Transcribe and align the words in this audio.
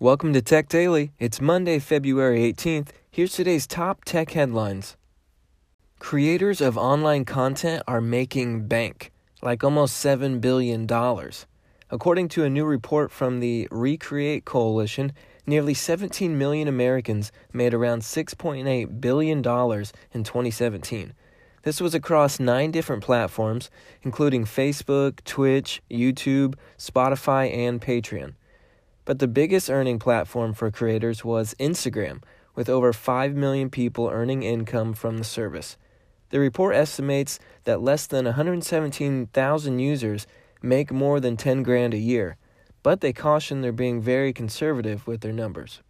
Welcome 0.00 0.32
to 0.34 0.40
Tech 0.40 0.68
Daily. 0.68 1.10
It's 1.18 1.40
Monday, 1.40 1.80
February 1.80 2.52
18th. 2.52 2.90
Here's 3.10 3.32
today's 3.32 3.66
top 3.66 4.04
tech 4.04 4.30
headlines. 4.30 4.96
Creators 5.98 6.60
of 6.60 6.78
online 6.78 7.24
content 7.24 7.82
are 7.88 8.00
making 8.00 8.68
bank, 8.68 9.10
like 9.42 9.64
almost 9.64 9.96
$7 9.96 10.40
billion. 10.40 10.86
According 11.90 12.28
to 12.28 12.44
a 12.44 12.48
new 12.48 12.64
report 12.64 13.10
from 13.10 13.40
the 13.40 13.66
Recreate 13.72 14.44
Coalition, 14.44 15.10
nearly 15.48 15.74
17 15.74 16.38
million 16.38 16.68
Americans 16.68 17.32
made 17.52 17.74
around 17.74 18.02
$6.8 18.02 19.00
billion 19.00 19.38
in 19.38 19.42
2017. 19.42 21.12
This 21.64 21.80
was 21.80 21.96
across 21.96 22.38
nine 22.38 22.70
different 22.70 23.02
platforms, 23.02 23.68
including 24.04 24.44
Facebook, 24.44 25.24
Twitch, 25.24 25.82
YouTube, 25.90 26.54
Spotify, 26.78 27.52
and 27.52 27.80
Patreon. 27.80 28.34
But 29.08 29.20
the 29.20 29.26
biggest 29.26 29.70
earning 29.70 29.98
platform 29.98 30.52
for 30.52 30.70
creators 30.70 31.24
was 31.24 31.54
Instagram, 31.58 32.22
with 32.54 32.68
over 32.68 32.92
5 32.92 33.34
million 33.34 33.70
people 33.70 34.10
earning 34.10 34.42
income 34.42 34.92
from 34.92 35.16
the 35.16 35.24
service. 35.24 35.78
The 36.28 36.38
report 36.38 36.74
estimates 36.74 37.38
that 37.64 37.80
less 37.80 38.06
than 38.06 38.26
117,000 38.26 39.78
users 39.78 40.26
make 40.60 40.92
more 40.92 41.20
than 41.20 41.38
10 41.38 41.62
grand 41.62 41.94
a 41.94 41.96
year, 41.96 42.36
but 42.82 43.00
they 43.00 43.14
caution 43.14 43.62
they're 43.62 43.72
being 43.72 44.02
very 44.02 44.34
conservative 44.34 45.06
with 45.06 45.22
their 45.22 45.32
numbers. 45.32 45.80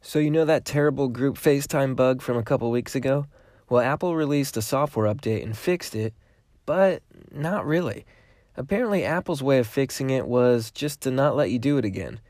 So, 0.00 0.18
you 0.18 0.30
know 0.30 0.46
that 0.46 0.64
terrible 0.64 1.08
group 1.08 1.36
FaceTime 1.36 1.94
bug 1.94 2.22
from 2.22 2.38
a 2.38 2.42
couple 2.42 2.70
weeks 2.70 2.94
ago? 2.94 3.26
Well, 3.68 3.82
Apple 3.82 4.16
released 4.16 4.56
a 4.56 4.62
software 4.62 5.14
update 5.14 5.42
and 5.42 5.54
fixed 5.54 5.94
it, 5.94 6.14
but 6.64 7.02
not 7.30 7.66
really. 7.66 8.06
Apparently, 8.56 9.04
Apple's 9.04 9.42
way 9.42 9.58
of 9.58 9.66
fixing 9.66 10.10
it 10.10 10.26
was 10.26 10.70
just 10.70 11.00
to 11.02 11.10
not 11.10 11.36
let 11.36 11.50
you 11.50 11.58
do 11.58 11.78
it 11.78 11.84
again. 11.84 12.20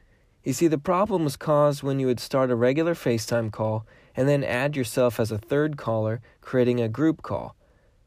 You 0.44 0.52
see, 0.52 0.68
the 0.68 0.78
problem 0.78 1.24
was 1.24 1.36
caused 1.36 1.82
when 1.82 1.98
you 1.98 2.06
would 2.06 2.20
start 2.20 2.50
a 2.50 2.56
regular 2.56 2.94
FaceTime 2.94 3.52
call 3.52 3.86
and 4.16 4.28
then 4.28 4.44
add 4.44 4.76
yourself 4.76 5.18
as 5.18 5.30
a 5.30 5.38
third 5.38 5.76
caller, 5.76 6.20
creating 6.40 6.80
a 6.80 6.88
group 6.88 7.22
call. 7.22 7.56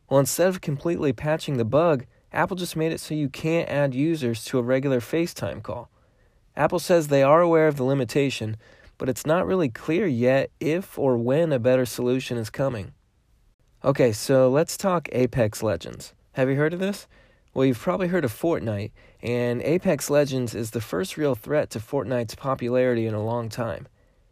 Well, 0.10 0.20
instead 0.20 0.48
of 0.48 0.62
completely 0.62 1.14
patching 1.14 1.58
the 1.58 1.66
bug, 1.66 2.06
Apple 2.32 2.58
just 2.58 2.76
made 2.76 2.92
it 2.92 3.00
so 3.00 3.16
you 3.16 3.30
can't 3.30 3.70
add 3.70 3.96
users 3.96 4.44
to 4.46 4.60
a 4.60 4.64
regular 4.64 5.00
FaceTime 5.00 5.64
call. 5.64 5.90
Apple 6.56 6.80
says 6.80 7.08
they 7.08 7.24
are 7.24 7.42
aware 7.42 7.68
of 7.68 7.78
the 7.78 7.84
limitation, 7.84 8.58
but 8.98 9.10
it's 9.10 9.26
not 9.26 9.48
really 9.48 9.70
clear 9.70 10.06
yet 10.06 10.52
if 10.60 10.98
or 10.98 11.18
when 11.18 11.52
a 11.52 11.60
better 11.60 11.86
solution 11.86 12.38
is 12.38 12.50
coming. 12.50 12.94
Okay, 13.84 14.12
so 14.12 14.50
let's 14.50 14.78
talk 14.78 15.10
Apex 15.12 15.62
Legends. 15.64 16.14
Have 16.34 16.50
you 16.50 16.56
heard 16.56 16.74
of 16.74 16.80
this? 16.80 17.08
Well, 17.56 17.66
you've 17.66 17.80
probably 17.80 18.10
heard 18.10 18.26
of 18.26 18.34
Fortnite, 18.34 18.92
and 19.24 19.62
Apex 19.62 20.10
Legends 20.10 20.54
is 20.54 20.72
the 20.72 20.82
first 20.82 21.16
real 21.16 21.36
threat 21.36 21.70
to 21.70 21.80
Fortnite's 21.80 22.36
popularity 22.36 23.08
in 23.08 23.14
a 23.14 23.24
long 23.24 23.48
time. 23.48 23.88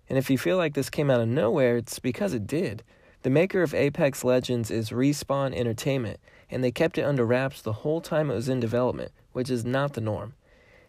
And 0.10 0.18
if 0.18 0.30
you 0.30 0.38
feel 0.38 0.58
like 0.58 0.74
this 0.74 0.90
came 0.90 1.10
out 1.10 1.22
of 1.22 1.30
nowhere, 1.30 1.78
it's 1.78 2.00
because 2.00 2.34
it 2.34 2.46
did. 2.46 2.84
The 3.22 3.30
maker 3.30 3.62
of 3.62 3.74
Apex 3.74 4.26
Legends 4.26 4.70
is 4.70 4.90
Respawn 4.90 5.56
Entertainment, 5.56 6.20
and 6.52 6.62
they 6.62 6.70
kept 6.70 6.98
it 6.98 7.04
under 7.04 7.26
wraps 7.26 7.62
the 7.62 7.72
whole 7.72 8.02
time 8.02 8.30
it 8.30 8.36
was 8.36 8.50
in 8.50 8.60
development, 8.60 9.14
which 9.32 9.50
is 9.50 9.64
not 9.64 9.94
the 9.94 10.02
norm. 10.02 10.34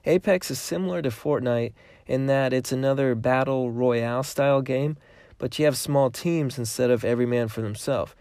Apex 0.04 0.50
is 0.50 0.58
similar 0.58 1.02
to 1.02 1.10
Fortnite 1.10 1.72
in 2.04 2.26
that 2.26 2.52
it's 2.52 2.72
another 2.72 3.14
battle 3.14 3.70
royale 3.70 4.24
style 4.24 4.60
game, 4.60 4.96
but 5.38 5.56
you 5.60 5.66
have 5.66 5.76
small 5.76 6.10
teams 6.10 6.58
instead 6.58 6.90
of 6.90 7.04
every 7.04 7.26
man 7.26 7.46
for 7.46 7.62
themselves. 7.62 8.12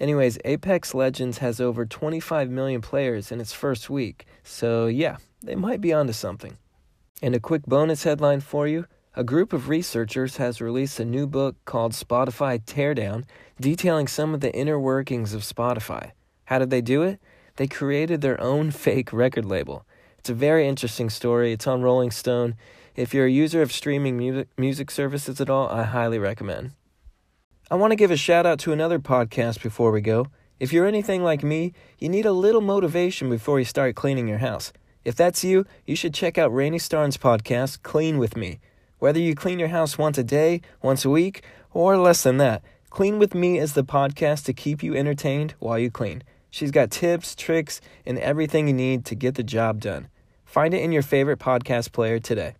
Anyways, 0.00 0.38
Apex 0.44 0.94
Legends 0.94 1.38
has 1.38 1.60
over 1.60 1.84
25 1.84 2.50
million 2.50 2.80
players 2.80 3.32
in 3.32 3.40
its 3.40 3.52
first 3.52 3.90
week, 3.90 4.26
so 4.44 4.86
yeah, 4.86 5.16
they 5.42 5.56
might 5.56 5.80
be 5.80 5.92
onto 5.92 6.12
something. 6.12 6.56
And 7.20 7.34
a 7.34 7.40
quick 7.40 7.66
bonus 7.66 8.04
headline 8.04 8.40
for 8.40 8.68
you 8.68 8.86
a 9.18 9.24
group 9.24 9.52
of 9.52 9.68
researchers 9.68 10.36
has 10.36 10.60
released 10.60 11.00
a 11.00 11.04
new 11.04 11.26
book 11.26 11.56
called 11.64 11.90
Spotify 11.90 12.64
Teardown, 12.64 13.24
detailing 13.60 14.06
some 14.06 14.32
of 14.32 14.40
the 14.40 14.54
inner 14.54 14.78
workings 14.78 15.34
of 15.34 15.42
Spotify. 15.42 16.12
How 16.44 16.60
did 16.60 16.70
they 16.70 16.80
do 16.80 17.02
it? 17.02 17.18
They 17.56 17.66
created 17.66 18.20
their 18.20 18.40
own 18.40 18.70
fake 18.84 19.12
record 19.12 19.44
label. 19.44 19.84
It's 20.20 20.30
a 20.30 20.34
very 20.34 20.68
interesting 20.68 21.10
story. 21.10 21.52
It's 21.52 21.66
on 21.66 21.82
Rolling 21.82 22.12
Stone. 22.12 22.54
If 22.94 23.12
you're 23.12 23.26
a 23.26 23.30
user 23.30 23.60
of 23.60 23.72
streaming 23.72 24.16
music, 24.16 24.48
music 24.56 24.88
services 24.88 25.40
at 25.40 25.50
all, 25.50 25.68
I 25.68 25.82
highly 25.82 26.20
recommend. 26.20 26.74
I 27.70 27.74
want 27.74 27.90
to 27.90 27.96
give 27.96 28.10
a 28.10 28.16
shout 28.16 28.46
out 28.46 28.58
to 28.60 28.72
another 28.72 28.98
podcast 28.98 29.62
before 29.62 29.90
we 29.90 30.00
go. 30.00 30.28
If 30.58 30.72
you're 30.72 30.86
anything 30.86 31.22
like 31.22 31.42
me, 31.42 31.74
you 31.98 32.08
need 32.08 32.24
a 32.24 32.32
little 32.32 32.62
motivation 32.62 33.28
before 33.28 33.58
you 33.58 33.66
start 33.66 33.94
cleaning 33.94 34.26
your 34.26 34.38
house. 34.38 34.72
If 35.04 35.16
that's 35.16 35.44
you, 35.44 35.66
you 35.84 35.94
should 35.94 36.14
check 36.14 36.38
out 36.38 36.54
Rainy 36.54 36.78
Starn's 36.78 37.18
podcast, 37.18 37.82
Clean 37.82 38.16
With 38.16 38.38
Me. 38.38 38.58
Whether 39.00 39.20
you 39.20 39.34
clean 39.34 39.58
your 39.58 39.68
house 39.68 39.98
once 39.98 40.16
a 40.16 40.24
day, 40.24 40.62
once 40.80 41.04
a 41.04 41.10
week, 41.10 41.42
or 41.70 41.98
less 41.98 42.22
than 42.22 42.38
that, 42.38 42.62
Clean 42.88 43.18
With 43.18 43.34
Me 43.34 43.58
is 43.58 43.74
the 43.74 43.84
podcast 43.84 44.46
to 44.46 44.54
keep 44.54 44.82
you 44.82 44.96
entertained 44.96 45.54
while 45.58 45.78
you 45.78 45.90
clean. 45.90 46.22
She's 46.48 46.70
got 46.70 46.90
tips, 46.90 47.34
tricks, 47.34 47.82
and 48.06 48.18
everything 48.18 48.66
you 48.66 48.72
need 48.72 49.04
to 49.04 49.14
get 49.14 49.34
the 49.34 49.42
job 49.42 49.82
done. 49.82 50.08
Find 50.46 50.72
it 50.72 50.80
in 50.80 50.90
your 50.90 51.02
favorite 51.02 51.38
podcast 51.38 51.92
player 51.92 52.18
today. 52.18 52.54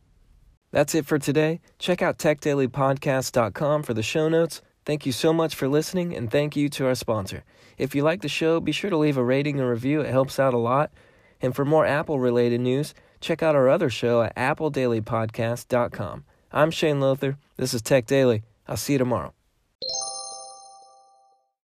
That's 0.71 0.95
it 0.95 1.07
for 1.07 1.19
today. 1.19 1.63
Check 1.79 2.03
out 2.03 2.19
techdailypodcast.com 2.19 3.83
for 3.85 3.95
the 3.95 4.03
show 4.03 4.29
notes 4.29 4.61
Thank 4.89 5.05
you 5.05 5.13
so 5.13 5.35
much 5.35 5.55
for 5.55 5.69
listening, 5.69 6.17
and 6.17 6.31
thank 6.31 6.57
you 6.57 6.71
to 6.71 6.87
our 6.87 6.95
sponsor. 6.95 7.45
If 7.77 7.95
you 7.95 8.03
like 8.03 8.23
the 8.23 8.29
show, 8.29 8.59
be 8.59 8.73
sure 8.73 8.89
to 8.89 8.97
leave 8.97 9.19
a 9.19 9.23
rating 9.23 9.61
and 9.61 9.69
review, 9.69 10.01
it 10.01 10.09
helps 10.09 10.39
out 10.39 10.55
a 10.55 10.57
lot. 10.57 10.91
And 11.43 11.55
for 11.55 11.67
more 11.67 11.85
Apple 11.85 12.19
related 12.19 12.63
news, 12.63 12.95
check 13.21 13.43
out 13.43 13.55
our 13.55 13.69
other 13.69 13.91
show 13.91 14.23
at 14.23 14.35
appledailypodcast.com. 14.37 16.25
I'm 16.53 16.71
Shane 16.71 17.01
Lothar. 17.01 17.37
This 17.59 17.75
is 17.75 17.83
Tech 17.83 18.07
Daily. 18.07 18.45
I'll 18.67 18.79
see 18.79 18.95
you 18.95 18.99
tomorrow. 18.99 19.35